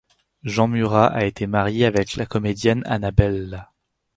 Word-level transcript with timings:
Jean 0.43 0.67
Murat 0.67 1.05
a 1.13 1.25
été 1.25 1.45
marié 1.45 1.85
avec 1.85 2.15
la 2.15 2.25
comédienne 2.25 2.81
Annabella. 2.87 3.71